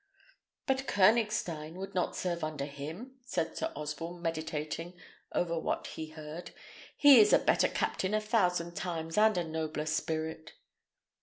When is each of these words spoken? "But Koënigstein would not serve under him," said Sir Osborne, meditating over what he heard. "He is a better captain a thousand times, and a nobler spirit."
"But 0.65 0.87
Koënigstein 0.87 1.75
would 1.75 1.93
not 1.93 2.15
serve 2.15 2.43
under 2.43 2.65
him," 2.65 3.19
said 3.23 3.55
Sir 3.55 3.71
Osborne, 3.75 4.19
meditating 4.19 4.99
over 5.31 5.59
what 5.59 5.85
he 5.93 6.07
heard. 6.07 6.55
"He 6.97 7.19
is 7.19 7.33
a 7.33 7.37
better 7.37 7.67
captain 7.67 8.15
a 8.15 8.19
thousand 8.19 8.73
times, 8.75 9.15
and 9.15 9.37
a 9.37 9.43
nobler 9.43 9.85
spirit." 9.85 10.53